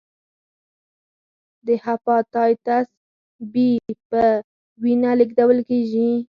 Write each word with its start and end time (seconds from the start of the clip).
د 1.65 1.67
هپاتایتس 1.85 2.87
بي 3.53 3.71
په 4.09 4.23
وینه 4.81 5.11
لېږدول 5.19 5.59
کېږي. 5.69 6.11